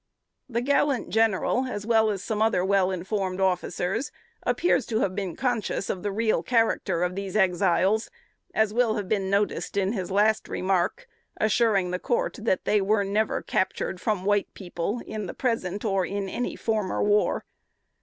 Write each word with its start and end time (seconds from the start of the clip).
The 0.49 0.61
gallant 0.61 1.09
General, 1.11 1.65
as 1.67 1.85
well 1.85 2.09
as 2.09 2.23
some 2.23 2.41
other 2.41 2.65
well 2.65 2.89
informed 2.89 3.39
officers, 3.39 4.11
appears 4.41 4.87
to 4.87 5.01
have 5.01 5.13
been 5.15 5.35
conscious 5.35 5.91
of 5.91 6.01
the 6.01 6.11
real 6.11 6.41
character 6.41 7.03
of 7.03 7.13
these 7.13 7.35
Exiles, 7.35 8.09
as 8.51 8.73
will 8.73 8.95
have 8.95 9.07
been 9.07 9.29
noticed 9.29 9.77
in 9.77 9.93
his 9.93 10.09
last 10.09 10.49
remark, 10.49 11.07
assuring 11.37 11.91
the 11.91 11.99
court, 11.99 12.39
that 12.41 12.65
they 12.65 12.81
were 12.81 13.03
never 13.03 13.43
captured 13.43 14.01
from 14.01 14.23
the 14.23 14.25
white 14.25 14.51
people 14.55 15.01
"in 15.05 15.27
the 15.27 15.35
present, 15.35 15.85
or 15.85 16.03
in 16.03 16.27
any 16.27 16.55
former 16.55 17.03
war." 17.03 17.45